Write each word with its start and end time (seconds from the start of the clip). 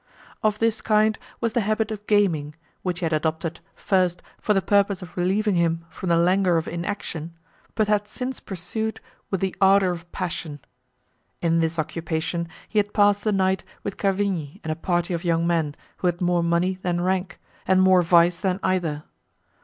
Of 0.41 0.57
this 0.57 0.81
kind 0.81 1.19
was 1.41 1.53
the 1.53 1.61
habit 1.61 1.91
of 1.91 2.07
gaming, 2.07 2.55
which 2.81 3.01
he 3.01 3.05
had 3.05 3.13
adopted, 3.13 3.59
first, 3.75 4.23
for 4.39 4.55
the 4.55 4.59
purpose 4.63 5.03
of 5.03 5.15
relieving 5.15 5.53
him 5.53 5.85
from 5.91 6.09
the 6.09 6.17
languor 6.17 6.57
of 6.57 6.67
inaction, 6.67 7.35
but 7.75 7.87
had 7.87 8.07
since 8.07 8.39
pursued 8.39 8.99
with 9.29 9.41
the 9.41 9.55
ardour 9.61 9.91
of 9.91 10.11
passion. 10.11 10.59
In 11.39 11.59
this 11.59 11.77
occupation 11.77 12.47
he 12.67 12.79
had 12.79 12.95
passed 12.95 13.23
the 13.23 13.31
night 13.31 13.63
with 13.83 13.97
Cavigni 13.97 14.59
and 14.63 14.71
a 14.71 14.75
party 14.75 15.13
of 15.13 15.23
young 15.23 15.45
men, 15.45 15.75
who 15.97 16.07
had 16.07 16.19
more 16.19 16.41
money 16.41 16.79
than 16.81 17.01
rank, 17.01 17.39
and 17.67 17.79
more 17.79 18.01
vice 18.01 18.39
than 18.39 18.59
either. 18.63 19.03